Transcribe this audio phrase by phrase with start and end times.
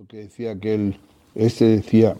[0.00, 0.96] Lo que decía que él,
[1.34, 2.16] este decía,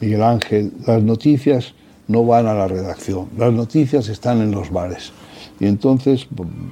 [0.00, 1.74] Miguel Ángel, las noticias
[2.06, 5.12] no van a la redacción, las noticias están en los bares.
[5.60, 6.26] Y entonces,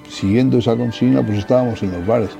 [0.08, 2.30] siguiendo esa consigna, pues estábamos en los bares.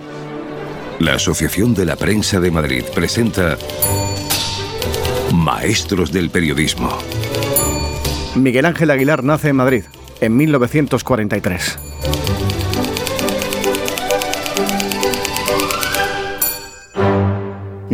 [1.01, 3.59] La Asociación de la Prensa de Madrid presenta
[5.35, 6.89] Maestros del Periodismo.
[8.37, 9.85] Miguel Ángel Aguilar nace en Madrid
[10.23, 11.79] en 1943.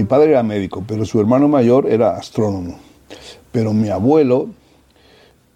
[0.03, 2.77] Mi padre era médico, pero su hermano mayor era astrónomo.
[3.53, 4.49] Pero mi abuelo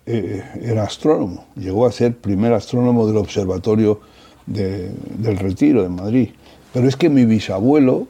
[0.07, 4.03] eh, era astrónomo, llegó a ser primer astrónomo del Observatorio
[4.47, 6.29] del Retiro de Madrid.
[6.73, 8.07] Pero es que mi bisabuelo,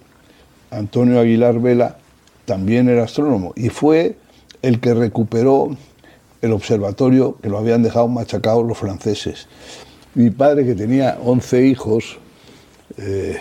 [0.71, 1.97] Antonio Aguilar Vela,
[2.45, 4.19] también era astrónomo y fue
[4.61, 5.71] el que recuperó
[6.43, 9.49] el observatorio que lo habían dejado machacado los franceses.
[10.15, 12.19] Mi padre, que tenía 11 hijos,
[12.99, 13.39] eh,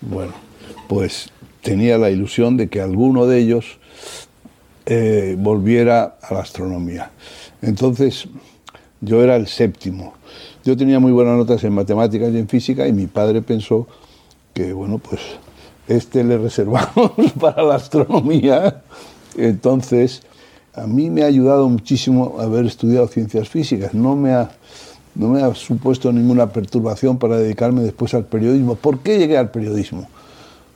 [0.00, 0.32] bueno,
[0.88, 1.30] pues
[1.66, 3.78] tenía la ilusión de que alguno de ellos
[4.86, 7.10] eh, volviera a la astronomía.
[7.60, 8.28] Entonces,
[9.00, 10.14] yo era el séptimo.
[10.64, 13.88] Yo tenía muy buenas notas en matemáticas y en física y mi padre pensó
[14.54, 15.20] que, bueno, pues
[15.88, 18.82] este le reservamos para la astronomía.
[19.36, 20.22] Entonces,
[20.72, 23.92] a mí me ha ayudado muchísimo haber estudiado ciencias físicas.
[23.92, 24.52] No me ha,
[25.16, 28.76] no me ha supuesto ninguna perturbación para dedicarme después al periodismo.
[28.76, 30.06] ¿Por qué llegué al periodismo?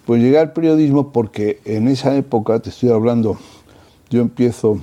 [0.07, 3.39] Pues llegué al periodismo porque en esa época, te estoy hablando,
[4.11, 4.81] yo empiezo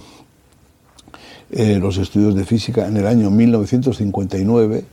[1.50, 4.86] eh, los estudios de física en el año 1959.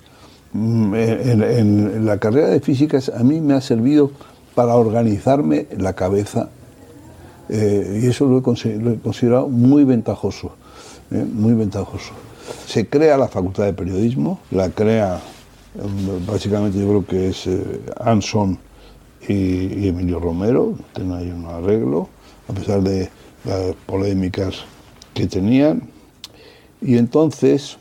[0.53, 4.13] Mm, en, la carrera de físicas a mí me ha servido
[4.55, 6.49] para organizarme la cabeza
[7.49, 10.53] eh, y eso lo he, considerado muy ventajoso,
[11.11, 12.13] eh, muy ventajoso.
[12.67, 15.21] Se crea la Facultad de Periodismo, la crea
[16.25, 17.49] básicamente yo creo que es
[17.99, 18.59] Anson
[19.29, 22.09] y, Emilio Romero, tienen ahí un arreglo,
[22.49, 23.09] a pesar de
[23.45, 24.65] las polémicas
[25.15, 25.83] que tenían.
[26.81, 27.79] Y entonces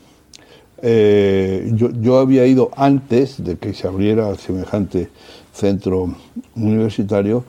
[0.86, 5.08] eh, yo, había ido antes de que se abriera semejante
[5.52, 6.14] centro
[6.54, 7.44] universitario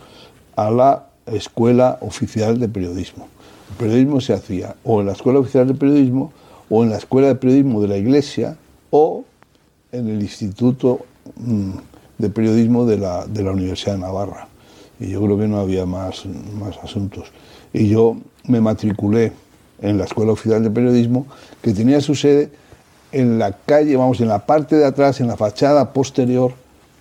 [0.56, 3.28] a la Escuela Oficial de Periodismo.
[3.72, 6.32] El periodismo se hacía o en la Escuela Oficial de Periodismo
[6.70, 8.58] o en la Escuela de Periodismo de la Iglesia
[8.90, 9.26] o
[9.92, 11.00] en el Instituto
[11.36, 11.72] mm,
[12.18, 14.48] de periodismo de la, de la Universidad de Navarra.
[15.00, 16.26] Y yo creo que no había más,
[16.60, 17.32] más asuntos.
[17.74, 19.34] Y yo me matriculé
[19.82, 21.28] en la Escuela Oficial de Periodismo,
[21.62, 22.50] que tenía su sede
[23.12, 26.54] en la calle, vamos, en la parte de atrás, en la fachada posterior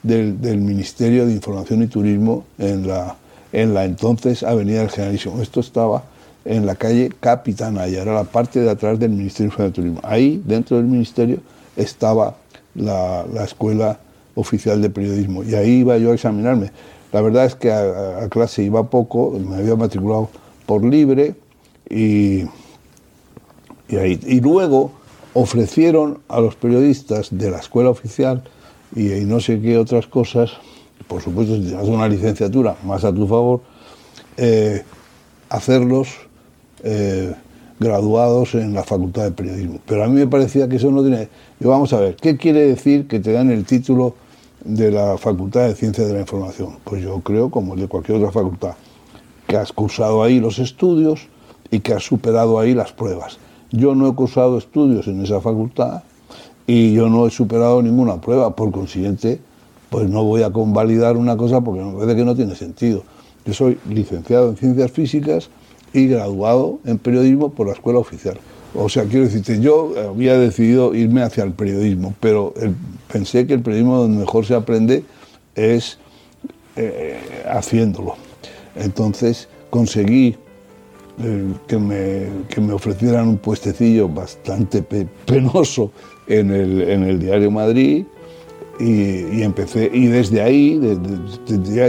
[0.03, 3.17] del, del Ministerio de Información y Turismo, en la,
[3.53, 5.41] en la entonces Avenida del Generalísimo.
[5.41, 6.05] Esto estaba
[6.45, 10.01] en la calle Capitana, y era la parte de atrás del Ministerio de Turismo.
[10.03, 11.39] Ahí, dentro del Ministerio,
[11.77, 12.37] estaba
[12.75, 13.99] la, la Escuela
[14.35, 15.45] oficial de periodismo.
[15.45, 16.71] Y ahí iba yo a examinarme.
[17.13, 20.31] La verdad es que a, clase iba poco, me había matriculado
[20.67, 21.35] por libre
[21.89, 22.43] y,
[23.89, 24.91] y, ahí, y luego
[25.35, 28.43] ofrecieron a los periodistas de la escuela oficial
[28.97, 30.53] y, no sé qué otras cosas,
[31.09, 33.61] por supuesto si tienes una licenciatura más a tu favor,
[34.37, 34.83] eh,
[35.51, 36.09] hacerlos
[36.83, 37.35] eh,
[37.81, 39.81] graduados en la facultad de periodismo.
[39.87, 41.29] Pero a mí me parecía que eso no tiene...
[41.59, 44.15] Yo vamos a ver, ¿qué quiere decir que te dan el título
[44.65, 46.79] de la Facultad de Ciencias de la Información?
[46.85, 48.75] Pues yo creo, como el de cualquier otra facultad,
[49.47, 51.29] que has cursado ahí los estudios
[51.71, 53.39] y que has superado ahí las pruebas.
[53.71, 56.03] Yo no he cursado estudios en esa facultad
[56.67, 59.41] y yo no he superado ninguna prueba, por consiguiente,
[59.91, 63.03] pues no voy a convalidar una cosa porque me parece que no tiene sentido.
[63.45, 65.51] Yo soy licenciado en Ciencias Físicas
[65.93, 68.39] y graduado en Periodismo por la Escuela Oficial.
[68.75, 72.53] O sea, quiero decirte, yo había decidido irme hacia el periodismo, pero
[73.13, 75.05] pensé que el periodismo donde mejor se aprende
[75.55, 75.99] es
[76.77, 78.17] eh, haciéndolo.
[78.75, 80.37] Entonces conseguí
[81.23, 84.83] eh, que, me, ofrecieran un puestecillo bastante
[85.25, 85.93] penoso
[86.27, 88.05] en el, diario Madrid
[88.81, 90.81] y, empecé, y desde ahí,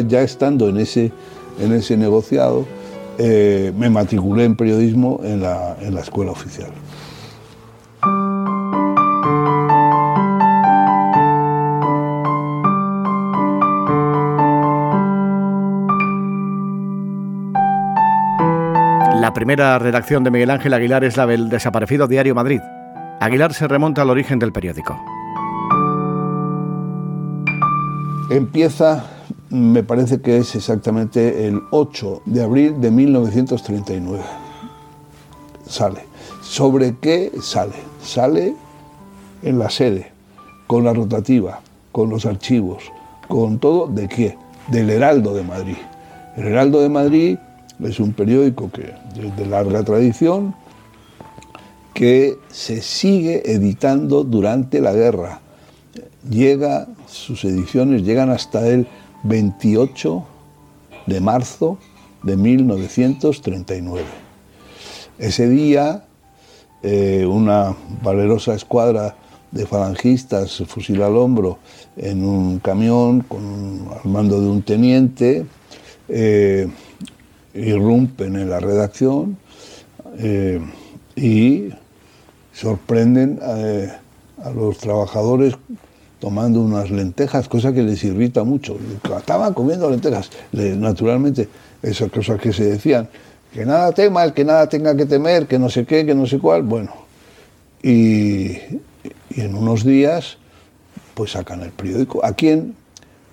[0.08, 1.12] ya, estando en ese,
[1.60, 2.66] en ese negociado,
[3.18, 6.72] eh, me matriculé en periodismo en la, en la escuela oficial.
[19.20, 22.62] La primera redacción de Miguel Ángel Aguilar es la del desaparecido Diario Madrid.
[23.20, 25.04] Aguilar se remonta al origen del periódico.
[28.30, 29.15] Empieza
[29.56, 34.22] me parece que es exactamente el 8 de abril de 1939.
[35.68, 36.02] Sale.
[36.42, 37.76] ¿Sobre qué sale?
[38.04, 38.54] Sale
[39.42, 40.12] en la sede,
[40.68, 41.62] con la rotativa,
[41.92, 42.84] con los archivos,
[43.28, 44.38] con todo, ¿de qué?
[44.68, 45.78] Del Heraldo de Madrid.
[46.36, 47.38] El Heraldo de Madrid
[47.82, 50.54] es un periódico que es de larga tradición,
[51.94, 55.40] que se sigue editando durante la guerra.
[56.30, 58.88] Llega, sus ediciones llegan hasta el
[59.26, 60.24] 28
[61.08, 61.78] de marzo
[62.24, 64.04] de 1939.
[65.18, 66.06] Ese día,
[66.84, 69.16] eh, una valerosa escuadra
[69.52, 71.58] de falangistas fusil al hombro
[71.98, 75.46] en un camión con, al mando de un teniente,
[76.08, 76.68] eh,
[77.54, 79.38] irrumpen en la redacción
[80.20, 80.60] eh,
[81.16, 81.70] y
[82.54, 85.56] sorprenden a los trabajadores
[86.26, 88.80] tomando unas lentejas, cosa que les irrita mucho.
[89.16, 91.48] Estaban comiendo lentejas, naturalmente,
[91.84, 93.08] esas cosas que se decían,
[93.54, 96.40] que nada tema, que nada tenga que temer, que no sé qué, que no sé
[96.40, 96.92] cuál, bueno.
[97.84, 98.58] Y
[99.36, 100.40] en unos días,
[101.14, 102.26] pues sacan el periódico.
[102.26, 102.76] ¿A quién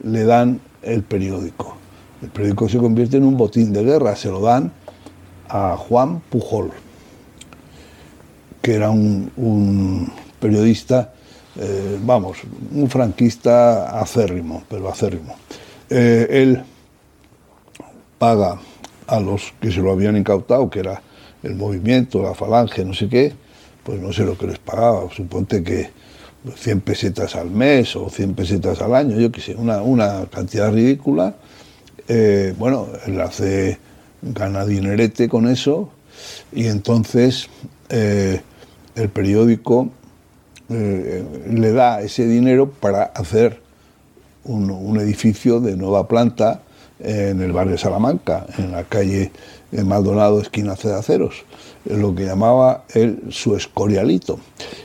[0.04, 1.78] le dan el periódico?
[2.20, 4.70] El periódico se convierte en un botín de guerra, se lo dan
[5.48, 6.72] a Juan Pujol,
[8.60, 11.14] que era un, periodista,
[11.56, 12.38] eh, vamos,
[12.72, 15.36] un franquista acérrimo, pero acérrimo.
[15.90, 16.62] Eh, él
[18.18, 18.58] paga
[19.06, 21.02] a los que se lo habían incautado, que era
[21.42, 23.32] el movimiento, la falange, no sé qué,
[23.82, 25.90] pues no sé lo que les pagaba, suponte que
[26.54, 30.72] 100 pesetas al mes o 100 pesetas al año, yo qué sé, una, una cantidad
[30.72, 31.34] ridícula.
[32.08, 33.78] Eh, bueno, él hace,
[34.22, 35.90] gana dinerete con eso
[36.52, 37.48] y entonces
[37.90, 39.90] el periódico
[40.74, 43.60] eh, le da ese dinero para hacer
[44.44, 46.62] un, edificio de nueva planta
[47.00, 49.32] en el barrio de Salamanca, en la calle
[49.72, 51.44] Maldonado, esquina Cedaceros
[51.84, 54.38] lo que llamaba él su escorialito.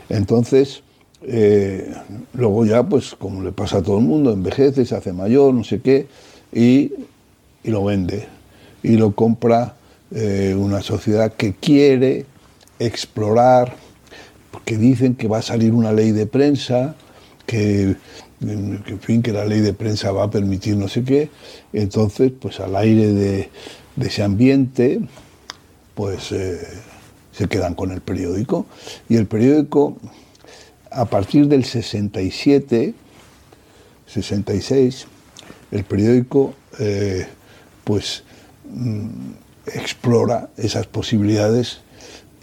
[0.09, 0.81] Entonces,
[1.23, 1.93] eh,
[2.33, 5.63] luego ya, pues como le pasa a todo el mundo, envejece, se hace mayor, no
[5.63, 6.07] sé qué,
[6.53, 6.91] y,
[7.63, 8.27] lo vende.
[8.81, 9.75] Y lo compra
[10.11, 12.25] eh, una sociedad que quiere
[12.79, 13.75] explorar,
[14.57, 16.95] porque dicen que va a salir una ley de prensa,
[17.45, 17.95] que,
[18.41, 21.29] en fin, que la ley de prensa va a permitir no sé qué.
[21.73, 23.49] Entonces, pues al aire de,
[24.01, 24.99] ese ambiente,
[25.93, 26.59] pues eh,
[27.31, 28.65] se quedan con el periódico.
[29.07, 29.99] Y el periódico,
[30.89, 32.95] a partir del 67,
[34.07, 35.05] 66,
[35.69, 37.27] el periódico eh,
[37.83, 38.23] pues
[38.73, 39.07] mm,
[39.67, 41.81] explora esas posibilidades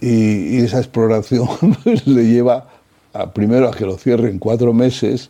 [0.05, 1.47] y, esa exploración
[1.83, 2.67] pues, le lleva
[3.13, 5.29] a, primero a que lo cierren cuatro meses,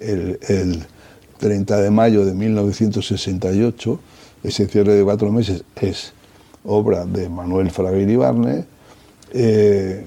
[0.00, 0.84] el, el
[1.38, 4.00] 30 de mayo de 1968,
[4.44, 6.12] ese cierre de cuatro meses es
[6.64, 8.64] obra de Manuel Fraga Ibarne,
[9.32, 10.04] eh,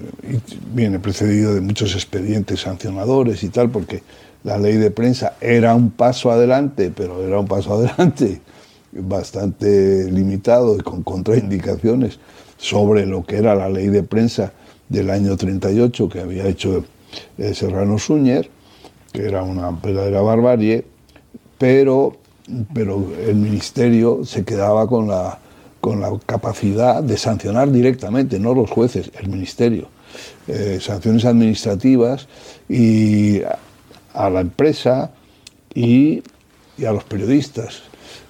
[0.72, 4.02] viene precedido de muchos expedientes sancionadores y tal, porque
[4.44, 8.40] la ley de prensa era un paso adelante, pero era un paso adelante
[8.92, 12.18] bastante limitado y con contraindicaciones
[12.58, 14.52] sobre lo que era la ley de prensa
[14.88, 16.84] del año 38 que había hecho
[17.38, 18.48] eh, Serrano Suñer,
[19.12, 20.84] que era una verdadera barbarie,
[21.58, 22.16] pero,
[22.72, 25.38] pero el ministerio se quedaba con la
[25.86, 29.88] con la capacidad de sancionar directamente, no los jueces, el ministerio,
[30.48, 32.26] eh, sanciones administrativas
[32.68, 33.42] y
[34.12, 35.12] a, la empresa
[35.72, 36.24] y,
[36.84, 37.82] a los periodistas.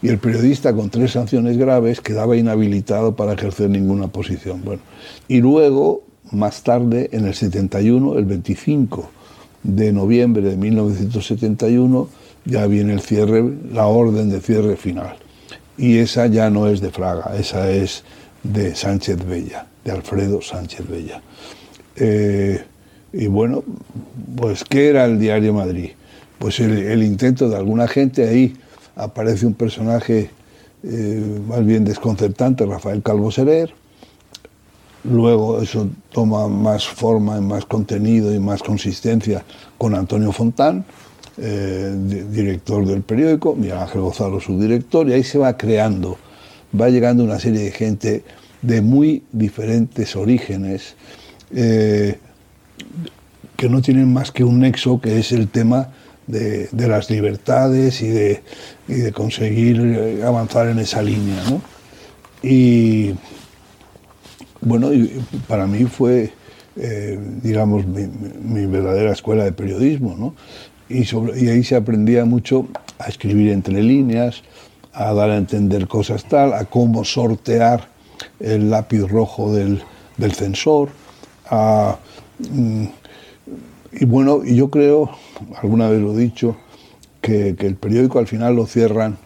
[0.02, 4.62] Y el periodista con tres sanciones graves quedaba inhabilitado para ejercer ninguna posición.
[4.64, 4.82] Bueno,
[5.26, 9.10] y luego, más tarde, en el 71, el 25
[9.62, 12.08] de noviembre de 1971,
[12.44, 15.16] ya viene el cierre, la orden de cierre final
[15.78, 18.04] y esa ya no es de Fraga, esa es
[18.42, 21.20] de Sánchez Bella, de Alfredo Sánchez Bella.
[21.96, 22.62] Eh,
[23.12, 23.62] y bueno,
[24.36, 25.90] pues ¿qué era el Diario Madrid?
[26.38, 28.54] Pues el, intento de alguna gente, ahí
[28.96, 30.30] aparece un personaje
[30.82, 33.72] eh, más bien desconcertante, Rafael Calvo Serer,
[35.04, 39.44] luego eso toma más forma, más contenido y más consistencia
[39.78, 40.84] con Antonio Fontán,
[41.38, 41.94] eh,
[42.30, 46.16] director del periódico, Miguel Ángel Gonzalo, su director, y ahí se va creando,
[46.78, 48.24] va llegando una serie de gente
[48.62, 50.94] de muy diferentes orígenes,
[51.54, 52.18] eh,
[53.56, 55.90] que no tienen más que un nexo, que es el tema
[56.26, 58.42] de, las libertades y de,
[58.86, 61.42] de, conseguir eh, avanzar en esa línea.
[62.42, 63.14] Y
[64.60, 64.90] bueno,
[65.48, 66.32] para mí fue,
[67.42, 70.34] digamos, mi, verdadera escuela de periodismo, ¿no?
[70.88, 72.66] y, y ahí se aprendía mucho
[72.98, 74.42] a escribir entre líneas,
[74.92, 77.88] a dar a entender cosas tal, a cómo sortear
[78.40, 79.82] el lápiz rojo del,
[80.16, 80.88] del censor.
[82.38, 82.84] Mm,
[83.98, 85.10] y bueno, yo creo,
[85.60, 86.56] alguna vez lo he dicho,
[87.20, 89.18] que, que, el periódico al final lo cierran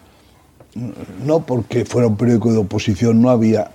[1.25, 3.71] no porque fuera un periódico de oposición, no había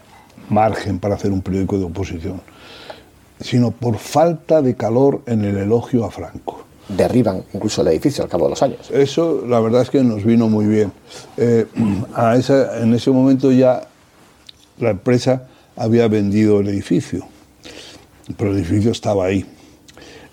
[0.49, 2.41] margen para hacer un periódico de oposición,
[3.41, 6.65] sino por falta de calor en el elogio a Franco.
[6.88, 8.91] Derriban incluso el edificio al cabo de los años.
[8.93, 10.93] Eso la verdad es que nos vino muy bien.
[11.37, 11.67] Eh,
[12.15, 13.88] a esa, en ese momento ya
[14.79, 17.26] la empresa había vendido el edificio,
[18.37, 19.45] pero el edificio estaba ahí.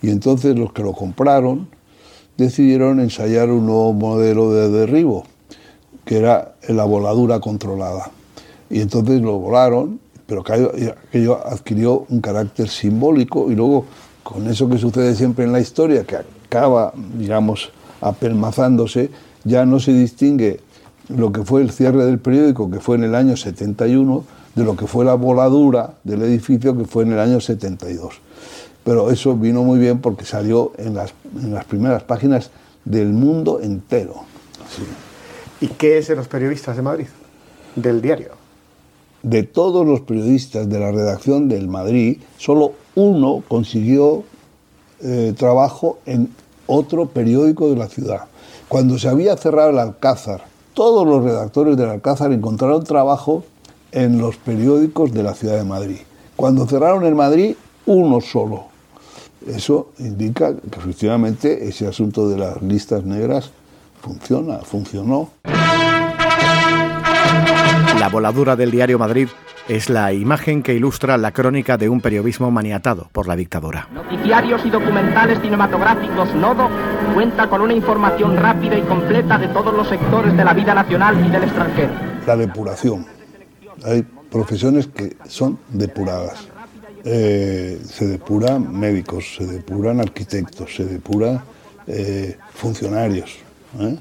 [0.04, 1.70] Y entonces los que lo compraron
[2.38, 5.24] decidieron ensayar un nuevo modelo de derribo,
[6.04, 8.12] que era la voladura controlada.
[8.70, 13.86] Y entonces lo volaron, pero aquello adquirió un carácter simbólico y luego
[14.24, 19.10] con eso que sucede siempre en la historia, que acaba, digamos, apelmazándose,
[19.46, 20.60] ya no se distingue
[21.08, 24.76] lo que fue el cierre del periódico, que fue en el año 71, de lo
[24.76, 28.20] que fue la voladura del edificio, que fue en el año 72.
[28.84, 32.52] Pero eso vino muy bien porque salió en las, en las primeras páginas
[32.86, 34.24] del mundo entero.
[35.62, 37.08] ¿Y qué es de los periodistas de Madrid?
[37.76, 38.32] Del diario.
[39.22, 44.24] De todos los periodistas de la redacción del Madrid, solo uno consiguió
[45.02, 46.30] eh, trabajo en
[46.68, 48.26] otro periódico de la ciudad.
[48.68, 53.44] Cuando se había cerrado el Alcázar, todos los redactores del Alcázar encontraron trabajo
[53.92, 56.00] en los periódicos de la ciudad de Madrid.
[56.36, 58.73] Cuando cerraron el Madrid, uno solo.
[59.48, 63.52] Eso indica que efectivamente ese asunto de las listas negras
[64.02, 65.32] funciona, funcionó.
[68.00, 69.28] La voladura del diario Madrid
[69.68, 73.88] es la imagen que ilustra la crónica de un periodismo maniatado por la dictadura.
[73.94, 76.70] Noticiarios y documentales cinematográficos Nodo
[77.14, 81.26] cuenta con una información rápida y completa de todos los sectores de la vida nacional
[81.26, 81.94] y del extranjero.
[82.26, 83.06] La depuración.
[83.86, 86.53] Hay profesiones que son depuradas.
[87.06, 91.44] Eh, se depuran médicos, se depuran arquitectos, se depuran
[91.86, 93.36] eh, funcionarios,
[93.80, 93.98] ¿eh?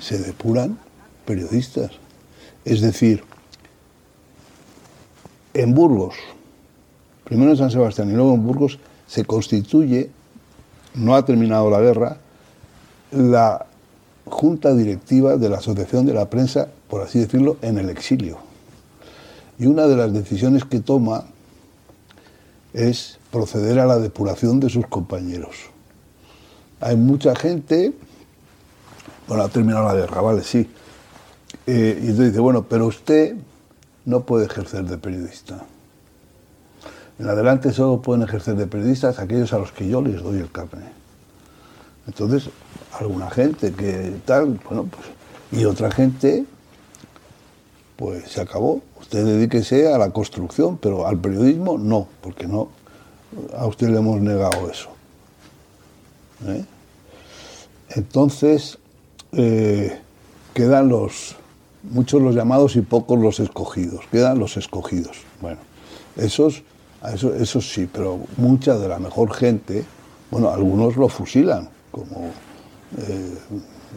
[0.00, 0.76] se depuran
[1.24, 1.92] periodistas.
[2.64, 3.22] Es decir,
[5.54, 6.16] en Burgos,
[7.24, 10.10] primero en San Sebastián y luego en Burgos, se constituye,
[10.94, 12.16] no ha terminado la guerra,
[13.12, 13.66] la
[14.26, 18.38] junta directiva de la Asociación de la Prensa, por así decirlo, en el exilio.
[19.58, 21.26] Y una de las decisiones que toma
[22.72, 25.56] es proceder a la depuración de sus compañeros.
[26.80, 27.92] Hay mucha gente,
[29.28, 30.68] bueno, ha terminado la guerra, vale, sí,
[31.66, 33.36] eh, y entonces dice, bueno, pero usted
[34.04, 35.62] no puede ejercer de periodista.
[37.18, 40.50] En adelante solo pueden ejercer de periodistas aquellos a los que yo les doy el
[40.50, 40.92] carnet.
[42.06, 42.48] Entonces,
[42.98, 45.06] alguna gente que tal, bueno, pues,
[45.52, 46.46] y otra gente,
[48.00, 48.80] pues se acabó.
[48.98, 52.68] Usted dedíquese a la construcción, pero al periodismo no, porque no,
[53.56, 54.88] a usted le hemos negado eso.
[56.46, 56.64] ¿Eh?
[57.90, 58.78] Entonces,
[59.32, 60.00] eh,
[60.54, 61.36] quedan los,
[61.82, 64.06] muchos los llamados y pocos los escogidos.
[64.10, 65.18] Quedan los escogidos.
[65.42, 65.58] Bueno,
[66.16, 66.62] esos,
[67.38, 69.84] esos, sí, pero mucha de la mejor gente,
[70.30, 72.30] bueno, algunos lo fusilan, como
[72.96, 73.38] eh,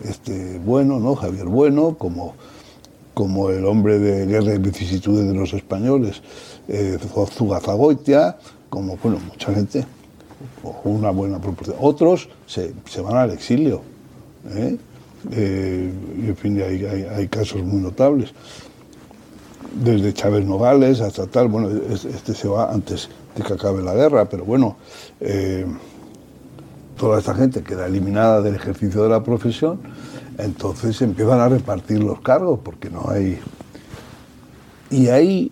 [0.03, 1.15] este Bueno, ¿no?
[1.15, 2.33] Javier Bueno, como,
[3.13, 6.21] como el hombre de guerra y vicisitudes de los españoles,
[6.67, 6.97] eh,
[7.31, 8.37] Zugazagoitia,
[8.69, 9.85] como, bueno, mucha gente,
[10.83, 11.77] una buena proporción.
[11.79, 13.81] Otros se, se van al exilio.
[14.49, 14.77] ¿eh?
[15.31, 18.33] Eh, y en fin, hay, casos muy notables.
[19.73, 24.25] Desde Chávez Nogales hasta tal, bueno, este se va antes de que acabe la guerra,
[24.25, 24.75] pero bueno,
[25.19, 25.65] eh,
[26.97, 29.79] toda esta gente queda eliminada del ejercicio de la profesión,
[30.37, 33.39] entonces empiezan a repartir los cargos porque no hay...
[34.89, 35.49] Y ahí,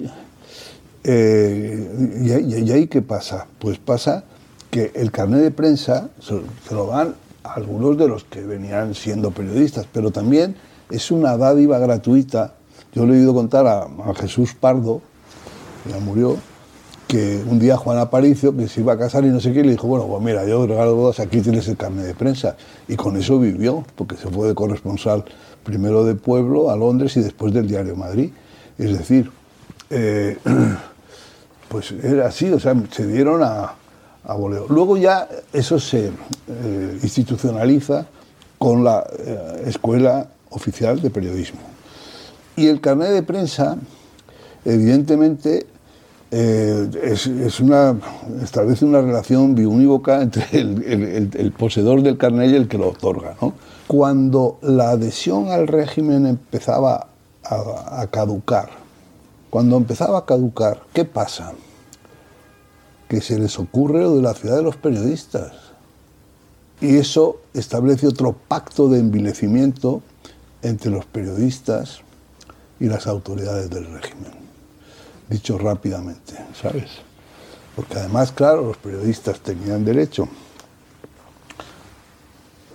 [1.04, 3.48] eh, y, ahí qué pasa?
[3.60, 4.24] Pues pasa
[4.70, 6.40] que el carnet de prensa se,
[6.74, 10.56] lo dan algunos de los que venían siendo periodistas, pero también
[10.92, 12.54] es una dádiva gratuita.
[12.94, 15.02] Yo le he oído contar a, Jesús Pardo,
[15.84, 16.38] que ya murió,
[17.12, 19.72] que un día Juan Aparicio, que se iba a casar y no sé qué, le
[19.72, 22.56] dijo, bueno, pues mira, yo regalo bodas, aquí tienes el carnet de prensa.
[22.88, 25.26] Y con eso vivió, porque se fue de corresponsal
[25.66, 28.32] primero de Pueblo a Londres y después del Diario Madrid.
[28.78, 29.30] Es decir,
[29.90, 30.38] eh,
[31.68, 33.76] pues era así, o sea, se dieron a,
[34.70, 38.06] Luego ya eso se eh, institucionaliza
[38.58, 41.60] con la eh, Escuela Oficial de Periodismo.
[42.56, 43.76] Y el carnet de prensa,
[44.64, 45.66] evidentemente,
[46.32, 47.96] eh, es, una,
[48.42, 53.36] establece una relación biunívoca entre el, poseedor del carnet y el que lo otorga.
[53.88, 57.08] Cuando la adhesión al régimen empezaba
[57.44, 58.70] a caducar,
[59.50, 61.54] cuando empezaba a caducar, ¿qué pasa?
[63.12, 65.52] que se les ocurre lo de la ciudad de los periodistas.
[66.80, 70.02] Y eso establece otro pacto de envilecimiento
[70.62, 72.00] entre los periodistas
[72.80, 74.41] y las autoridades del régimen.
[75.32, 76.92] Dicho rápidamente, ¿sabes?
[77.74, 80.28] Porque además, claro, los periodistas tenían derecho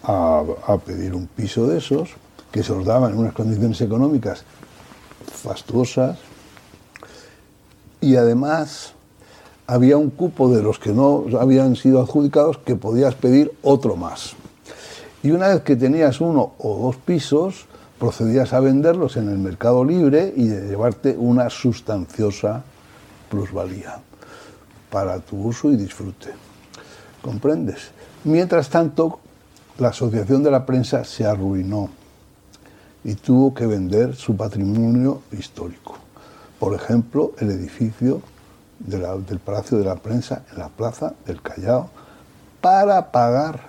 [0.02, 0.42] a,
[0.82, 2.08] pedir un piso de esos,
[2.50, 4.44] que se los daban en unas condiciones económicas
[5.30, 6.16] fastuosas,
[8.00, 8.94] y además
[9.66, 14.32] había un cupo de los que no habían sido adjudicados que podías pedir otro más.
[15.22, 17.66] Y una vez que tenías uno o dos pisos,
[17.98, 22.62] procedías a venderlos en el mercado libre y de llevarte una sustanciosa
[23.30, 23.98] plusvalía
[24.90, 26.30] para tu uso y disfrute.
[27.22, 27.90] ¿Comprendes?
[28.24, 29.20] Mientras tanto,
[29.78, 31.90] la Asociación de la Prensa se arruinó
[33.04, 35.96] y tuvo que vender su patrimonio histórico.
[36.58, 38.22] Por ejemplo, el edificio
[38.78, 41.88] del Palacio de la Prensa en la Plaza del Callao
[42.60, 43.60] para pagar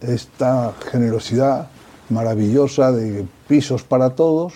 [0.00, 1.68] esta generosidad
[2.10, 4.52] maravillosa de pisos para todos,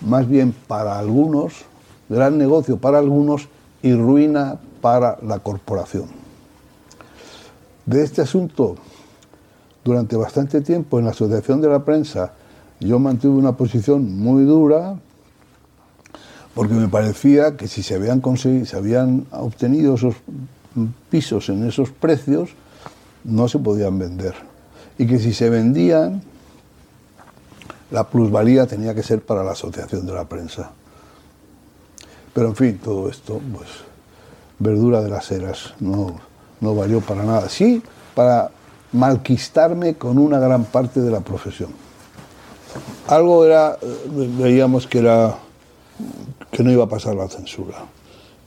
[0.00, 1.64] más bien para algunos,
[2.08, 3.48] gran negocio para algunos
[3.82, 6.06] y ruina para la corporación.
[7.86, 8.76] De este asunto,
[9.84, 12.32] durante bastante tiempo en la Asociación de la Prensa,
[12.80, 14.98] yo mantuve una posición muy dura,
[16.54, 20.16] porque me parecía que si se habían, conseguido, se habían obtenido esos
[21.10, 22.50] pisos en esos precios,
[23.24, 24.34] no se podían vender.
[24.98, 26.22] Y que si se vendían,
[27.92, 30.72] la plusvalía tenía que ser para la asociación de la prensa.
[32.32, 33.68] Pero en fin, todo esto, pues,
[34.58, 36.16] verdura de las eras, no,
[36.60, 37.50] no valió para nada.
[37.50, 37.82] Sí,
[38.14, 38.50] para
[38.92, 41.70] malquistarme con una gran parte de la profesión.
[43.08, 45.36] Algo era, eh, veíamos que era
[46.50, 47.76] que no iba a pasar la censura.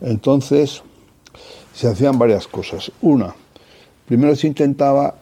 [0.01, 0.81] Entonces,
[1.73, 2.91] se hacían varias cosas.
[3.01, 3.35] Una,
[4.07, 5.15] primero se intentaba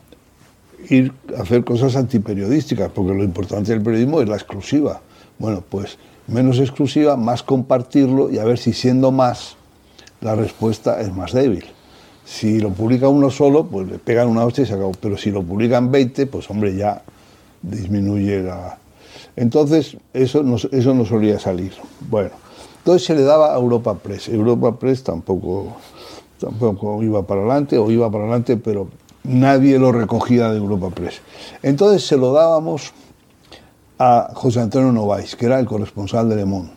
[0.89, 5.01] ir a hacer cosas antiperiodísticas, porque lo importante del periodismo es la exclusiva.
[5.39, 9.55] Bueno, pues menos exclusiva, más compartirlo y a ver si siendo más,
[10.21, 11.65] la respuesta es más débil.
[12.25, 14.93] Si lo publica uno solo, pues le pegan una hostia y se acabó.
[14.99, 17.01] Pero si lo publican 20, pues hombre, ya
[17.61, 18.77] disminuye la...
[19.35, 21.73] Entonces, eso no, eso no solía salir.
[22.09, 22.31] Bueno,
[22.77, 24.29] entonces se le daba a Europa Press.
[24.29, 25.75] Europa Press tampoco,
[26.39, 28.87] tampoco iba para adelante, o iba para adelante, pero
[29.23, 31.21] nadie lo recogía de Europa Press.
[31.61, 32.93] Entonces se lo dábamos
[33.99, 36.71] a José Antonio Nováis, que era el corresponsal de Le Monde.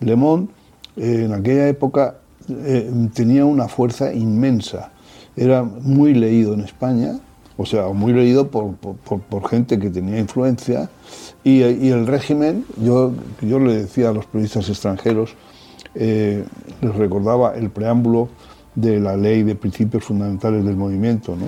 [0.00, 0.48] Le Monde,
[0.96, 2.16] eh, en aquella época,
[2.48, 4.92] eh, tenía una fuerza inmensa.
[5.36, 7.18] Era muy leído en España,
[7.56, 10.88] o sea, muy leído por, por gente que tenía influencia
[11.42, 15.34] y, el régimen, yo, yo le decía a los periodistas extranjeros,
[15.94, 16.44] eh,
[16.82, 18.28] les recordaba el preámbulo
[18.74, 21.46] de la ley de principios fundamentales del movimiento, ¿no?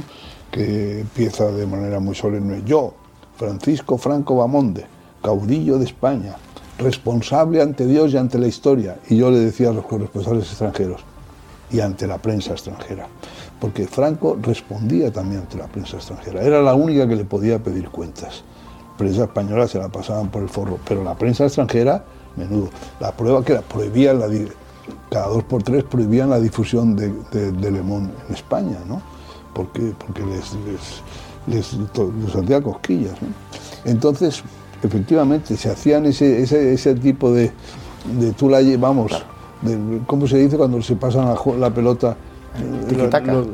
[0.51, 2.63] que empieza de manera muy solemne.
[2.67, 2.95] Yo,
[3.37, 4.85] Francisco Franco Bamonde,
[5.23, 6.37] caudillo de España,
[6.79, 8.99] responsable ante Dios y ante la historia.
[9.09, 11.03] Y yo le decía a los corresponsales extranjeros,
[11.71, 13.07] y ante la prensa extranjera,
[13.59, 16.43] porque Franco respondía también ante la prensa extranjera.
[16.43, 18.45] Era la única que le podía pedir cuentas
[19.03, 22.05] prensa española se la pasaban por el forro, pero la prensa extranjera,
[22.37, 22.71] menudo.
[23.01, 24.29] La prueba que la prohibían, la,
[25.11, 29.03] cada dos por tres prohibían la difusión de, de, Le Monde en España, ¿no?
[29.55, 30.55] Porque, porque les,
[31.47, 33.21] les, les, hacía cosquillas.
[33.21, 33.29] ¿no?
[33.85, 34.43] Entonces,
[34.83, 37.53] efectivamente, se hacían ese, ese, ese tipo de,
[38.19, 39.13] de tú la llevamos,
[40.07, 42.17] ¿cómo se dice cuando se pasan la, la pelota?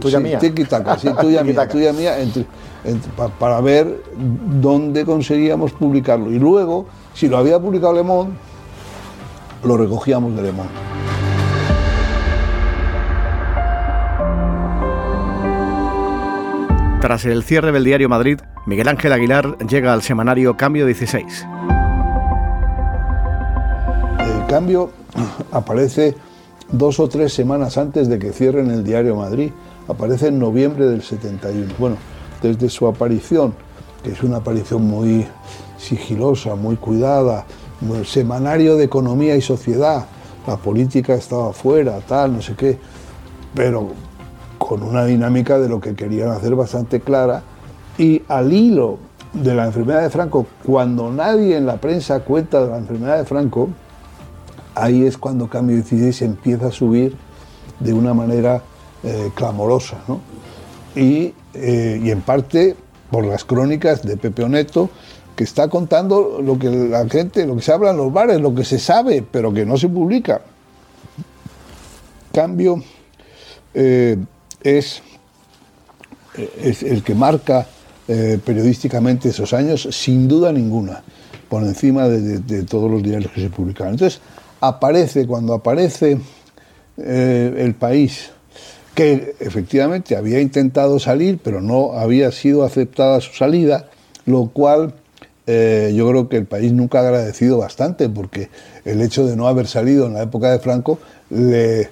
[0.01, 0.41] tuya mía.
[0.41, 0.51] sí,
[1.21, 2.17] tuya mía, tuya mía,
[3.39, 4.03] para ver
[4.61, 6.31] dónde conseguíamos publicarlo.
[6.31, 8.33] Y luego, si lo había publicado Le Monde,
[9.65, 10.98] lo recogíamos de Le Monde.
[17.09, 21.47] Tras el cierre del diario Madrid, Miguel Ángel Aguilar llega al semanario Cambio 16.
[24.19, 24.91] El cambio
[25.51, 26.15] aparece
[26.71, 29.53] dos o tres semanas antes de que cierren el diario Madrid.
[29.89, 31.73] Aparece en noviembre del 71.
[31.79, 31.97] Bueno,
[32.43, 33.55] desde su aparición,
[34.05, 35.27] que es una aparición muy
[35.79, 37.47] sigilosa, muy cuidada,
[38.05, 40.05] semanario de economía y sociedad,
[40.47, 42.79] la política estaba fuera, tal, no sé qué,
[43.55, 43.95] pero
[44.69, 47.43] con una dinámica de lo que querían hacer bastante clara
[47.97, 48.99] y al hilo
[49.33, 53.25] de la enfermedad de Franco, cuando nadie en la prensa cuenta de la enfermedad de
[53.25, 53.71] Franco,
[54.75, 57.17] ahí es cuando Cambio 16 empieza a subir
[57.81, 58.63] de una manera
[59.05, 60.03] eh, clamorosa.
[60.07, 60.21] ¿no?
[60.95, 62.77] Y, eh, y, en parte
[63.11, 64.91] por las crónicas de Pepe Oneto,
[65.35, 68.55] que está contando lo que la gente, lo que se habla en los bares, lo
[68.55, 70.43] que se sabe, pero que no se publica.
[72.33, 72.83] Cambio
[73.73, 74.19] eh,
[74.63, 75.03] es,
[76.63, 77.67] es, el que marca
[78.07, 81.03] periodísticamente esos años, sin duda ninguna.
[81.49, 83.95] por encima de, todos los diarios que se publicaban.
[83.95, 84.21] Entonces,
[84.61, 86.19] aparece, cuando aparece
[86.97, 88.31] eh, el país,
[88.95, 93.89] que efectivamente había intentado salir, pero no había sido aceptada su salida,
[94.27, 94.95] lo cual
[95.47, 98.49] eh, yo creo que el país nunca ha agradecido bastante, porque
[98.85, 100.99] el hecho de no haber salido en la época de Franco
[101.31, 101.91] le,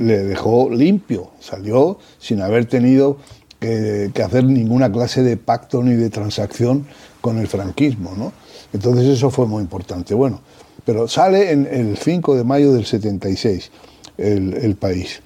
[0.00, 3.18] le dejó limpio, salió sin haber tenido
[3.58, 6.86] que, hacer ninguna clase de pacto ni de transacción
[7.20, 8.14] con el franquismo.
[8.16, 8.32] ¿no?
[8.72, 10.14] Entonces eso fue muy importante.
[10.14, 10.40] Bueno,
[10.84, 13.70] pero sale en el 5 de mayo del 76
[14.16, 15.20] el, el país.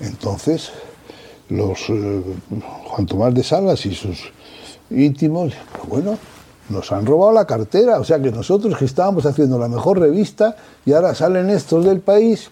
[0.00, 0.70] Entonces,
[1.48, 2.22] los eh,
[2.86, 4.32] Juan Tomás de Salas y sus
[4.90, 5.52] íntimos,
[5.88, 6.18] bueno,
[6.68, 10.56] nos han robado la cartera, o sea que nosotros que estábamos haciendo la mejor revista
[10.84, 12.50] y ahora salen estos del país.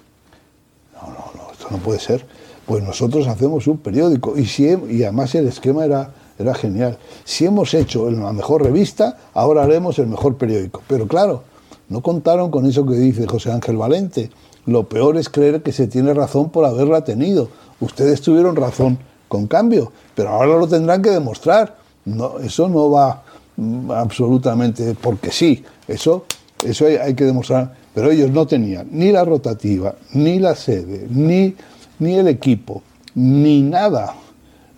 [0.94, 2.24] No, no, no, no puede ser.
[2.66, 6.98] Pues nosotros hacemos un periódico y, si, y además el esquema era, era genial.
[7.24, 10.82] Si hemos hecho la mejor revista, ahora haremos el mejor periódico.
[10.88, 11.42] Pero claro,
[11.88, 14.30] no contaron con eso que dice José Ángel Valente
[14.66, 17.48] lo peor es creer que se tiene razón por haberla tenido.
[17.80, 18.98] Ustedes tuvieron razón
[19.28, 21.76] con cambio, pero ahora lo tendrán que demostrar.
[22.04, 23.22] No, eso no va
[23.56, 25.64] mm, absolutamente porque sí.
[25.86, 26.24] Eso,
[26.64, 27.74] eso hay, que demostrar.
[27.94, 31.54] Pero ellos no tenían ni la rotativa, ni la sede, ni,
[31.98, 32.82] ni el equipo,
[33.14, 34.14] ni nada,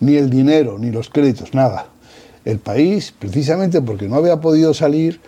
[0.01, 1.87] ni el dinero, ni los créditos, nada.
[2.45, 5.21] El país, precisamente porque no había podido salir,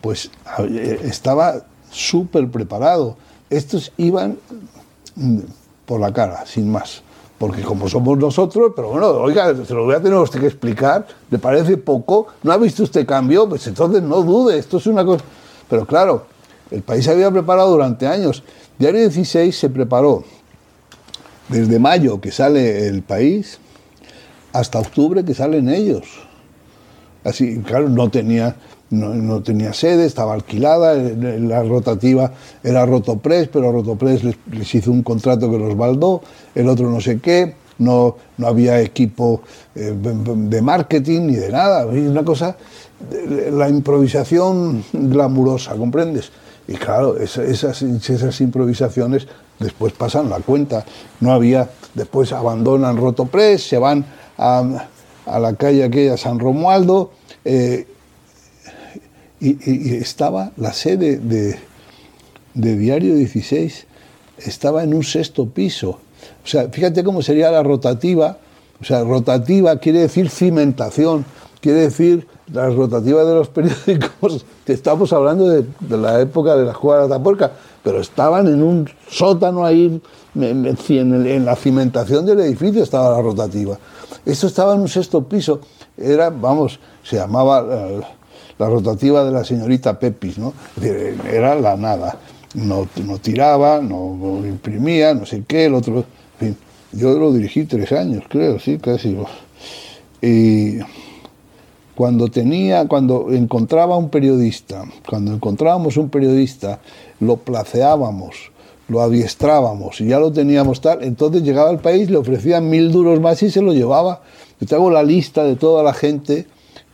[0.00, 3.16] pues eh, estaba súper preparado
[3.52, 4.38] estos iban
[5.14, 5.38] mm,
[5.86, 7.02] por la cara, sin más.
[7.38, 11.06] Porque como somos nosotros, pero bueno, oiga, se lo voy a tener usted que explicar,
[11.30, 12.28] ¿le parece poco?
[12.42, 13.48] ¿No ha visto usted cambio?
[13.48, 15.24] Pues entonces no dude, esto es una cosa...
[15.68, 16.26] Pero claro,
[16.72, 18.42] el país se había preparado durante años.
[18.78, 20.24] Diario 16 se preparó
[21.48, 23.58] desde mayo que sale el país
[24.52, 26.04] hasta octubre que salen ellos.
[27.24, 28.56] Así, claro, no tenía
[28.92, 32.32] no, tenía sede, estaba alquilada, la rotativa
[32.62, 36.20] era Rotopress, pero Rotopress les, hizo un contrato que los baldó,
[36.54, 39.40] el otro no sé qué, no, no había equipo
[39.74, 42.56] eh, de marketing ni de nada, una cosa,
[43.50, 46.30] la improvisación glamurosa, ¿comprendes?
[46.72, 47.82] Y claro, esas,
[48.40, 49.26] improvisaciones
[49.58, 50.86] después pasan la cuenta,
[51.20, 54.06] no había, después abandonan Rotopress, se van
[54.38, 54.86] a,
[55.26, 57.12] la calle aquella San Romualdo,
[57.44, 57.86] eh,
[59.38, 61.58] y, estaba la sede de,
[62.54, 63.86] Diario 16,
[64.38, 66.00] estaba en un sexto piso.
[66.42, 68.38] O sea, fíjate cómo sería la rotativa.
[68.80, 71.26] O sea, rotativa quiere decir cimentación,
[71.62, 76.74] quiere decir la rotativa de los periódicos, que estamos hablando de, la época de la
[76.74, 80.00] jugada de la pero estaban en un sótano ahí,
[80.34, 83.78] en, la cimentación del edificio estaba la rotativa.
[84.26, 85.60] Esto estaba en un sexto piso,
[85.96, 87.64] era, vamos, se llamaba...
[87.70, 88.00] Eh,
[88.58, 90.52] la rotativa de la señorita Pepis, ¿no?
[90.80, 92.16] Era la nada.
[92.54, 96.04] No, no tiraba, no, imprimía, no sé qué, el otro.
[96.38, 96.56] En fin,
[96.92, 99.16] yo lo dirigí tres años, creo, sí, casi.
[100.20, 100.78] Y
[102.02, 106.80] cuando tenía, cuando encontraba un periodista, cuando encontrábamos un periodista,
[107.20, 108.50] lo placeábamos,
[108.88, 113.20] lo adiestrábamos y ya lo teníamos tal, entonces llegaba al país, le ofrecían mil duros
[113.20, 114.22] más y se lo llevaba.
[114.58, 116.48] Yo te hago la lista de toda la gente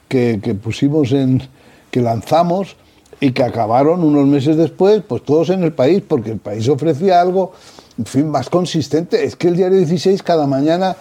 [0.09, 1.41] que, que pusimos en,
[1.91, 2.77] que lanzamos
[3.19, 7.19] y que acabaron unos meses después, pues todos en el país, porque el país ofrecía
[7.19, 7.53] algo,
[7.97, 9.25] en fin, más consistente.
[9.25, 10.99] Es que el diario 16 cada mañana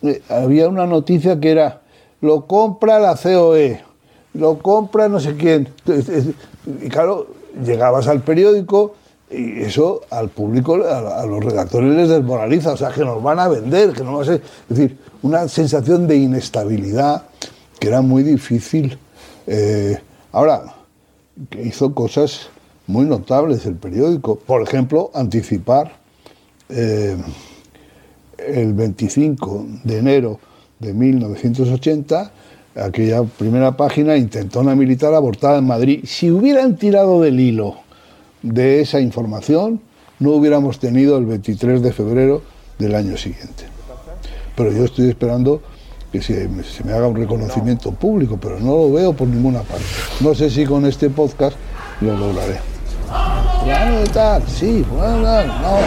[0.00, 1.82] eh, había una noticia que era,
[2.24, 3.80] lo compra la COE,
[4.34, 5.68] lo compra no sé quién.
[6.82, 7.28] Y claro,
[7.62, 8.94] llegabas al periódico
[9.30, 13.48] y eso al público, a, los redactores les desmoraliza, o sea, que nos van a
[13.48, 14.42] vender, que no va a ser...
[14.70, 17.24] Es decir, una sensación de inestabilidad
[17.78, 18.98] que era muy difícil.
[19.46, 19.98] Eh,
[20.34, 20.64] Ahora,
[21.48, 22.48] que hizo cosas
[22.88, 24.34] muy notables el periódico.
[24.34, 25.92] Por ejemplo, anticipar
[26.68, 27.16] eh,
[28.38, 30.40] el 25 de enero
[30.84, 32.30] de 1980,
[32.76, 36.04] aquella primera página, intentona militar abortada en Madrid.
[36.04, 37.76] Si hubieran tirado del hilo
[38.42, 39.80] de esa información,
[40.18, 42.42] no hubiéramos tenido el 23 de febrero
[42.78, 43.64] del año siguiente.
[44.56, 45.62] Pero yo estoy esperando
[46.12, 46.48] que se,
[46.84, 49.84] me haga un reconocimiento público, pero no lo veo por ninguna parte.
[50.20, 51.56] No sé si con este podcast
[52.00, 52.60] lo lograré.
[53.64, 55.78] Claro, tal, sí, bueno, no,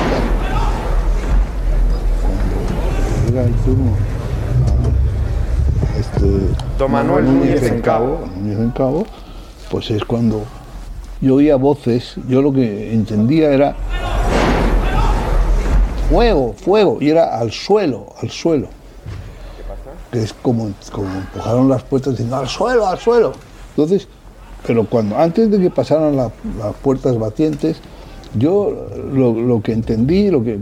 [2.21, 4.06] Cuando llega el turno
[6.17, 6.39] este
[6.77, 9.05] Don Manuel Núñez en Cabo, en Cabo,
[9.71, 10.43] pues es cuando
[11.21, 13.75] yo oía voces, yo lo que entendía era
[16.09, 18.69] fuego, fuego, y era al suelo, al suelo
[20.11, 23.33] que es como, como empujaron las puertas diciendo al suelo, al suelo.
[23.71, 24.07] Entonces,
[24.65, 26.31] pero cuando antes de que pasaran las
[26.81, 27.81] puertas batientes,
[28.35, 30.59] yo lo, que entendí, lo que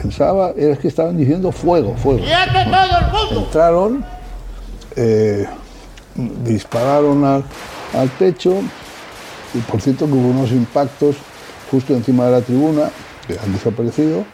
[0.00, 2.24] pensaba, era que estaban diciendo fuego, fuego.
[3.30, 4.04] Entraron,
[4.96, 5.46] eh,
[6.44, 7.44] dispararon al,
[7.94, 8.60] al techo
[9.54, 11.16] y por cierto que hubo unos impactos
[11.70, 12.90] justo encima de la tribuna
[13.26, 14.24] que han desaparecido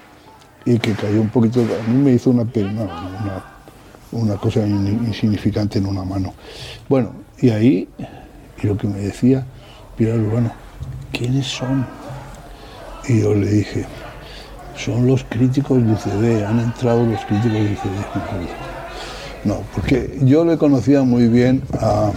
[0.64, 3.44] y que cayó un poquito, a mí me hizo una, una,
[4.12, 6.34] una cosa insignificante en una mano.
[6.88, 7.88] Bueno, y ahí,
[8.62, 9.46] y lo que me decía
[9.96, 10.52] Pilar Urbano,
[11.12, 11.86] ¿quiénes son?
[13.08, 13.86] Y yo le dije,
[14.76, 18.67] son los críticos de CD, han entrado los críticos de CD.
[19.44, 22.10] No, porque yo le conocía muy bien a,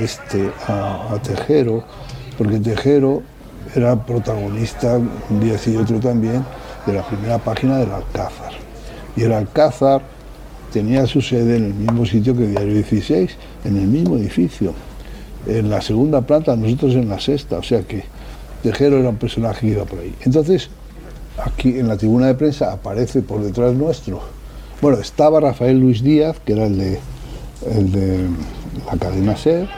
[0.00, 1.84] este, a, Tejero,
[2.36, 3.22] porque Tejero
[3.74, 4.98] era protagonista
[5.30, 6.44] un día y otro también
[6.86, 8.52] de la primera página del Alcázar.
[9.16, 10.02] Y el Alcázar
[10.72, 14.74] tenía su sede en el mismo sitio que Diario 16, en el mismo edificio.
[15.46, 18.04] En la segunda planta, nosotros en la sexta, o sea que
[18.62, 20.14] Tejero era un personaje que iba por ahí.
[20.24, 20.68] Entonces,
[21.42, 24.37] aquí en la tribuna de prensa aparece por detrás nuestro.
[24.80, 27.00] Bueno, estaba Rafael Luis Díaz, que era el de,
[27.66, 28.28] el de
[28.86, 29.68] la cadena SER.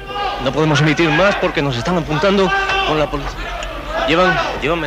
[0.45, 2.51] No podemos emitir más porque nos están apuntando
[2.87, 4.07] con la policía.
[4.09, 4.81] Llevan, llevan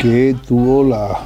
[0.00, 1.20] Que tuvo la,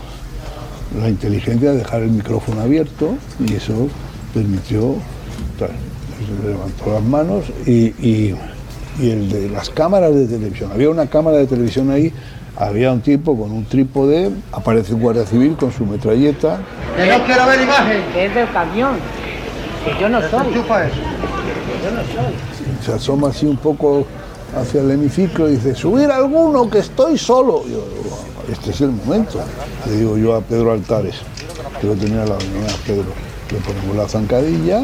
[1.01, 3.14] la inteligencia de dejar el micrófono abierto
[3.45, 3.88] y eso
[4.33, 4.97] permitió,
[6.45, 8.35] levantó las manos y,
[9.01, 10.71] el de las cámaras de televisión.
[10.73, 12.12] Había una cámara de televisión ahí,
[12.56, 16.60] había un tipo con un trípode, aparece un guardia civil con su metralleta.
[16.96, 18.02] Que no quiero ver imagen.
[18.12, 18.96] Que es del camión.
[19.84, 20.30] Que yo no soy.
[20.30, 20.60] eso.
[20.60, 22.34] yo no soy.
[22.84, 24.06] Se asoma así un poco
[24.56, 27.62] hacia el hemiciclo y dice, subir alguno que estoy solo.
[28.50, 29.40] este es el momento.
[29.86, 31.16] Le digo yo a Pedro Altares,
[31.80, 32.38] que lo tenía a la
[32.86, 33.12] Pedro
[33.52, 34.80] le ponemos la zancadilla,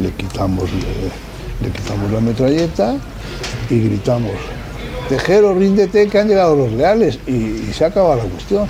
[0.00, 2.96] le quitamos, le, quitamos la metralleta
[3.68, 4.32] y gritamos,
[5.08, 8.66] Tejero, ríndete que han llegado los leales y, se acaba la cuestión.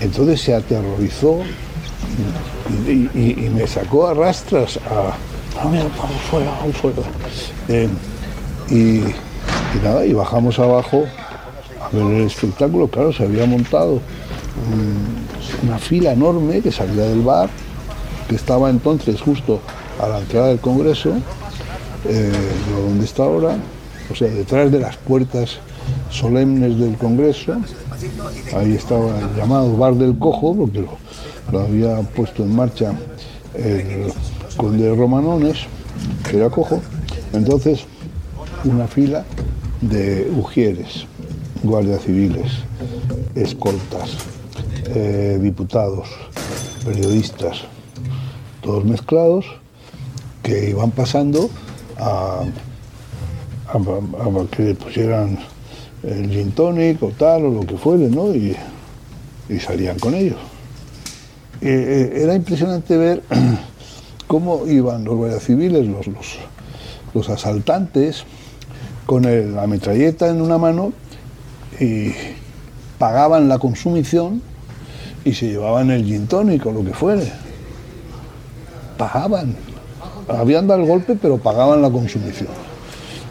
[0.00, 1.40] Entonces se aterrorizó
[2.86, 5.14] y, me sacó a rastras a,
[5.60, 7.02] ah, mira, vamos fuera, vamos fuera.
[7.68, 7.88] Eh,
[8.70, 9.02] y,
[9.82, 11.04] nada, y bajamos abajo
[11.80, 14.00] a ver el espectáculo, claro, se había montado
[15.62, 17.50] una fila enorme que salía del bar
[18.28, 19.60] que estaba entonces justo
[20.00, 21.12] a la entrada del Congreso,
[22.08, 22.32] eh,
[22.70, 23.56] donde está ahora,
[24.10, 25.58] o sea, detrás de las puertas
[26.10, 27.54] solemnes del Congreso,
[28.56, 30.84] ahí estaba el llamado Bar del Cojo, porque
[31.52, 32.92] lo, había puesto en marcha
[33.54, 34.12] el
[34.56, 35.66] conde de Romanones,
[36.28, 36.80] que era cojo,
[37.32, 37.84] entonces
[38.64, 39.24] una fila
[39.80, 41.06] de ujieres,
[41.62, 42.52] guardias civiles,
[43.34, 44.10] escoltas,
[44.88, 46.08] eh, diputados,
[46.84, 47.62] periodistas,
[48.62, 49.46] todos mezclados,
[50.42, 51.50] que iban pasando
[51.98, 52.44] a,
[53.74, 55.38] a, que pusieran
[56.02, 58.34] el gin tonic o tal o lo que fuere, ¿no?
[58.34, 58.56] Y,
[59.60, 60.38] salían con ellos.
[61.60, 63.22] Eh, era impresionante ver
[64.26, 66.06] cómo iban los guardias civiles, los,
[67.14, 68.24] los, asaltantes,
[69.06, 70.92] con la metralleta en una mano
[71.78, 72.12] y
[72.98, 74.40] pagaban la consumición
[75.24, 77.44] y se llevaban el gin tonic o lo que fuere
[78.96, 79.54] pagaban.
[80.28, 82.48] Habían dado el golpe, pero pagaban la consumición.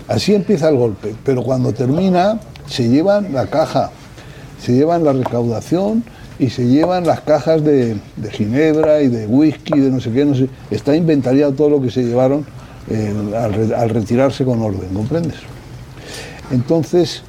[0.07, 3.91] Así empieza el golpe, pero cuando termina se llevan la caja,
[4.59, 6.03] se llevan la recaudación
[6.39, 7.97] y se llevan las cajas de,
[8.31, 10.49] ginebra y de whisky, de no sé qué, no sé.
[10.71, 12.45] Está inventariado todo lo que se llevaron
[12.89, 13.13] eh,
[13.77, 15.37] al, retirarse con orden, ¿comprendes?
[16.51, 17.21] Entonces,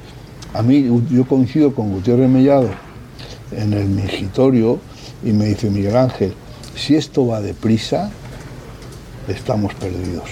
[0.53, 2.69] a mí, yo coincido con Gutiérrez Mellado
[3.51, 4.79] en el mingitorio
[5.23, 6.33] y me dice Miguel Ángel,
[6.75, 8.11] si esto va deprisa,
[9.27, 10.29] estamos perdidos.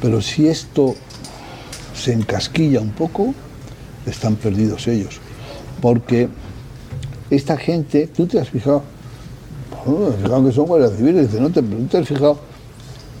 [0.00, 0.94] Pero si esto
[1.98, 3.34] se encasquilla un poco,
[4.06, 5.20] están perdidos ellos.
[5.80, 6.28] Porque
[7.30, 8.82] esta gente, tú te has fijado,
[9.86, 12.38] no, fijado que son guardias civiles, ¿no te, te has fijado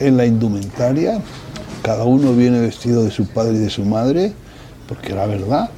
[0.00, 1.20] en la indumentaria?
[1.82, 4.32] Cada uno viene vestido de su padre y de su madre,
[4.88, 5.70] porque la verdad,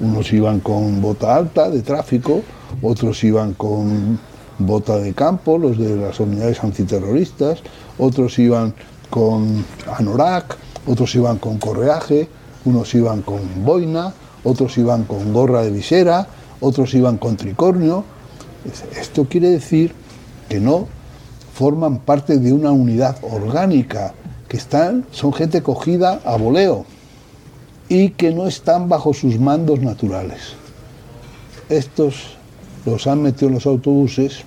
[0.00, 2.42] unos iban con bota alta de tráfico,
[2.82, 4.18] otros iban con
[4.58, 7.60] bota de campo, los de las unidades antiterroristas,
[7.98, 8.74] otros iban
[9.08, 9.64] con
[9.96, 12.28] anorak, otros iban con correaje,
[12.64, 14.12] unos iban con boina,
[14.44, 16.26] otros iban con gorra de visera,
[16.60, 18.04] otros iban con tricornio.
[18.98, 19.94] Esto quiere decir
[20.48, 20.86] que no
[21.54, 24.14] forman parte de una unidad orgánica,
[24.48, 26.84] que están, son gente cogida a voleo
[27.88, 30.54] y que no están bajo sus mandos naturales.
[31.68, 32.36] Estos
[32.84, 34.40] los han metido en los autobuses,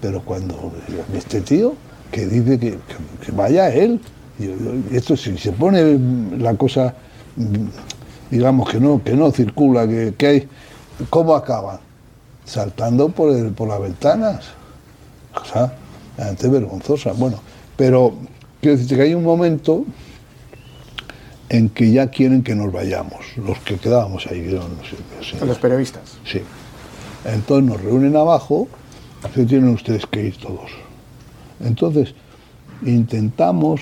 [0.00, 0.72] pero cuando
[1.14, 1.74] este tío
[2.12, 2.78] que dice que,
[3.32, 4.00] vaya él,
[4.92, 5.98] esto si se pone
[6.38, 6.94] la cosa,
[8.30, 10.48] digamos que no, que no circula, que, que hay,
[11.10, 11.80] ¿cómo acaban?
[12.44, 14.44] Saltando por, el, por las ventanas.
[15.34, 15.72] Cosa
[16.18, 17.12] realmente vergonzosa.
[17.12, 17.40] Bueno,
[17.76, 18.14] pero
[18.60, 19.84] quiero decirte que hay un momento
[21.48, 24.58] en que ya quieren que nos vayamos, los que quedábamos ahí.
[25.46, 26.18] Los periodistas.
[26.24, 26.42] Sí.
[27.24, 28.68] Entonces nos reúnen abajo,
[29.34, 30.70] se tienen ustedes que ir todos.
[31.60, 32.14] Entonces
[32.84, 33.80] intentamos,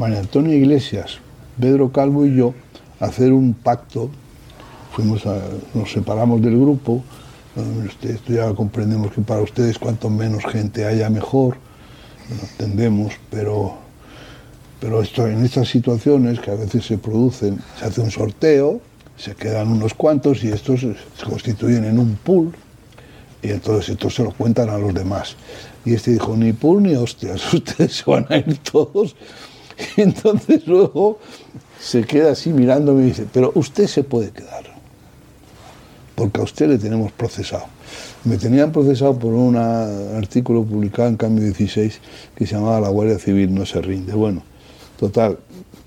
[0.00, 1.18] María Antonia Iglesias,
[1.60, 2.54] Pedro Calvo y yo,
[3.00, 4.08] hacer un pacto.
[4.92, 5.22] Fuimos
[5.74, 7.04] nos separamos del grupo.
[8.02, 11.58] Esto ya comprendemos que para ustedes cuanto menos gente haya mejor,
[12.30, 13.74] lo entendemos, pero
[14.80, 18.80] pero esto, en estas situaciones que a veces se producen, se hace un sorteo,
[19.18, 22.54] se quedan unos cuantos y estos se constituyen en un pool
[23.42, 25.36] y entonces estos se lo cuentan a los demás.
[25.84, 29.14] Y este dijo, ni pool ni hostias, ustedes se van a ir todos.
[29.96, 31.18] Entonces luego
[31.80, 34.64] se queda así mirándome y dice, pero usted se puede quedar,
[36.14, 37.64] porque a usted le tenemos procesado.
[38.24, 42.00] Me tenían procesado por un artículo publicado en Cambio 16
[42.34, 44.12] que se llamaba La Guardia Civil no se rinde.
[44.12, 44.42] Bueno,
[45.00, 45.38] Total,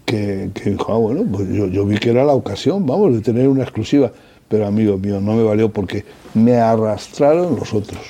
[0.06, 3.62] que, dijo, ah, bueno, pues yo, vi que era la ocasión, vamos, de tener una
[3.62, 4.12] exclusiva.
[4.50, 6.04] Pero amigo mío, no me valió porque
[6.34, 8.02] me arrastraron los otros,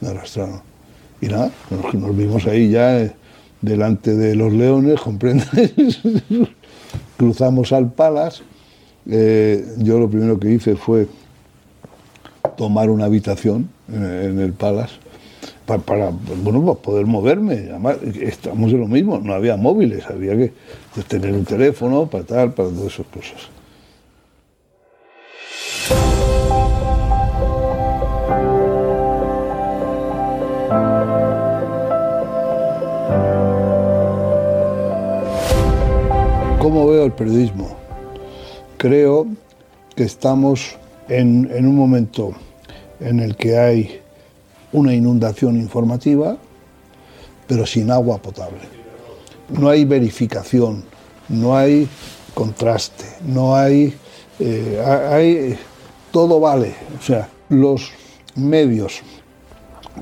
[0.00, 0.60] me arrastraron.
[1.20, 3.12] Y nada, nos, vimos ahí ya eh,
[3.60, 5.48] delante de los leones, comprendes,
[7.16, 8.42] cruzamos al Palas.
[9.08, 11.08] Eh, yo lo primero que hice fue
[12.56, 14.90] tomar una habitación en, en el Palas
[15.78, 16.10] para,
[16.42, 17.70] bueno, para poder moverme.
[18.20, 20.52] Estamos en lo mismo, no había móviles, había que
[21.08, 23.59] tener un teléfono para tal, para todas esas cosas.
[36.60, 37.74] ¿Cómo veo el periodismo?
[38.76, 39.26] Creo
[39.96, 40.76] que estamos
[41.08, 42.34] en, un momento
[43.00, 44.00] en el que hay
[44.70, 46.36] una inundación informativa,
[47.46, 48.60] pero sin agua potable.
[49.48, 50.84] No hay verificación,
[51.30, 51.88] no hay
[52.34, 53.94] contraste, no hay,
[54.38, 55.58] eh, hay,
[56.12, 56.74] todo vale.
[57.00, 57.90] O sea, los
[58.36, 59.00] medios,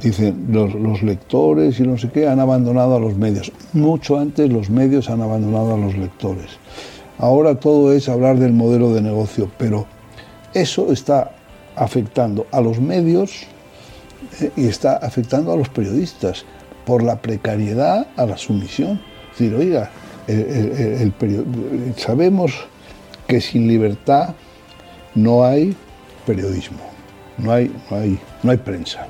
[0.03, 3.53] dicen los, lectores y no sé qué, han abandonado a los medios.
[3.73, 6.59] Mucho antes los medios han abandonado a los lectores.
[7.19, 9.87] Ahora todo es hablar del modelo de negocio, pero
[10.55, 11.33] eso está
[11.75, 13.47] afectando a los medios
[14.57, 16.45] y está afectando a los periodistas
[16.85, 19.01] por la precariedad a la sumisión.
[19.33, 19.91] Es decir, oiga,
[21.97, 22.53] sabemos
[23.27, 24.35] que sin libertad
[25.15, 25.77] no hay
[26.27, 26.79] periodismo,
[27.37, 29.07] no hay, no hay, no hay prensa,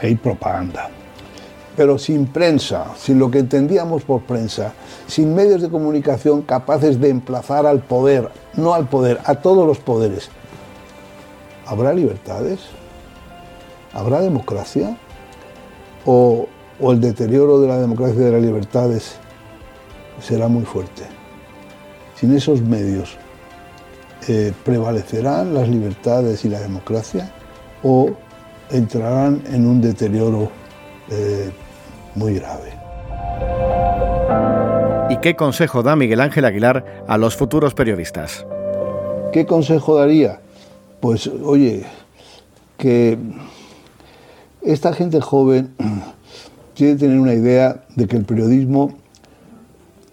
[0.00, 0.90] hay propaganda.
[1.76, 4.72] Pero sin prensa, sin lo que entendíamos por prensa,
[5.06, 9.78] sin medios de comunicación capaces de emplazar al poder, no al poder, a todos los
[9.78, 10.30] poderes,
[11.66, 12.60] ¿habrá libertades?
[13.92, 14.96] ¿Habrá democracia?
[16.04, 16.46] ¿O,
[16.80, 19.16] el deterioro de la democracia y de las libertades
[20.20, 21.04] será muy fuerte?
[22.16, 23.16] Sin esos medios,
[24.28, 27.32] eh, ¿prevalecerán las libertades y la democracia?
[27.82, 28.10] ¿O
[28.70, 30.50] entrarán en un deterioro
[31.10, 31.50] eh,
[32.14, 32.70] muy grave?
[35.10, 38.46] ¿Y qué consejo da Miguel Ángel Aguilar a los futuros periodistas?
[39.32, 40.40] ¿Qué consejo daría?
[41.00, 41.84] Pues, oye,
[42.76, 43.18] que
[44.62, 45.74] esta gente joven
[46.74, 48.94] tiene que tener una idea de que el periodismo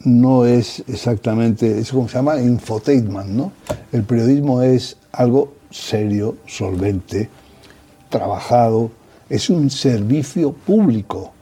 [0.03, 3.51] no es exactamente, es como se llama infotainment, ¿no?
[3.91, 7.29] El periodismo es algo serio, solvente,
[8.09, 8.91] trabajado,
[9.29, 11.33] es un servicio público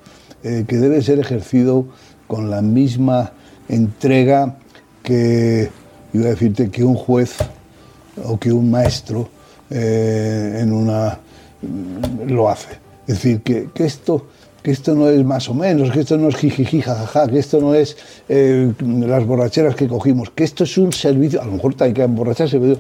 [0.44, 1.86] eh, que debe ser ejercido
[2.28, 3.32] con la misma
[3.70, 4.58] entrega
[5.04, 5.70] que,
[6.14, 7.36] iba a decirte, que un juez
[8.24, 9.30] o que un maestro
[9.70, 11.20] eh, en una
[12.28, 12.78] lo hace.
[13.08, 14.28] Es decir, que, esto,
[14.62, 17.60] que esto no es más o menos, que esto no es jijiji, jajaja, que esto
[17.60, 17.98] no es
[18.30, 22.04] eh, las borracheras que cogimos, que esto es un servicio, a lo mejor hay que
[22.04, 22.78] emborracharse, pero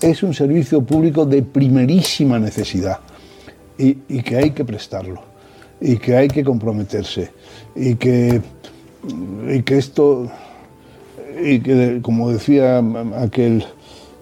[0.00, 2.98] es un servicio público de primerísima necesidad
[3.78, 5.22] y, que hay que prestarlo
[5.80, 7.30] y que hay que comprometerse
[7.74, 8.40] y que,
[9.48, 10.30] y que esto,
[11.42, 12.82] y que como decía
[13.18, 13.64] aquel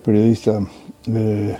[0.04, 0.60] periodista
[1.06, 1.56] eh,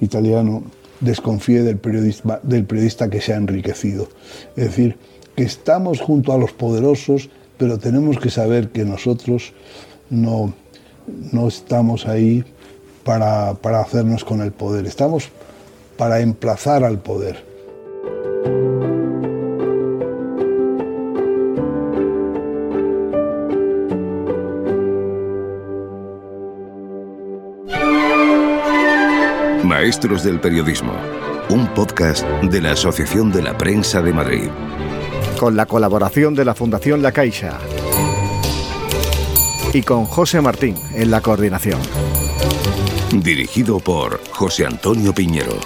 [0.00, 0.62] italiano,
[1.00, 4.08] desconfíe del periodista, del periodista que se ha enriquecido.
[4.56, 4.96] Es decir,
[5.36, 7.28] que estamos junto a los poderosos,
[7.58, 9.52] pero tenemos que saber que nosotros
[10.10, 10.54] no,
[11.32, 12.44] no estamos ahí
[13.04, 15.30] para, para hacernos con el poder, estamos
[15.96, 17.44] para emplazar al poder.
[29.64, 30.92] Maestros del Periodismo,
[31.50, 34.48] un podcast de la Asociación de la Prensa de Madrid.
[35.38, 37.58] Con la colaboración de la Fundación La Caixa
[39.74, 41.80] y con José Martín en la coordinación.
[43.12, 45.58] Dirigido por José Antonio Piñero.